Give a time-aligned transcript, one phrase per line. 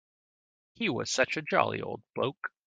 [0.73, 2.49] He was such a jolly old bloke.